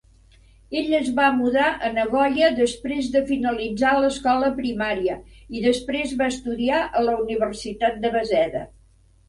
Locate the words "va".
1.17-1.25, 6.25-6.33